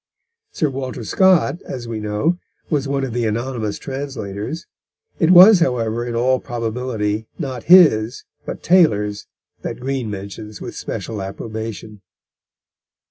Sir 0.51 0.67
Walter 0.71 1.03
Scott, 1.03 1.61
as 1.61 1.87
we 1.87 1.99
know, 1.99 2.39
was 2.71 2.87
one 2.87 3.03
of 3.03 3.13
the 3.13 3.27
anonymous 3.27 3.77
translators; 3.77 4.65
it 5.19 5.29
was, 5.29 5.59
however, 5.59 6.07
in 6.07 6.15
all 6.15 6.39
probability 6.39 7.27
not 7.37 7.65
his, 7.65 8.23
but 8.43 8.63
Taylor's, 8.63 9.27
that 9.61 9.79
Green 9.79 10.09
mentions 10.09 10.59
with 10.59 10.75
special 10.75 11.21
approbation. 11.21 12.01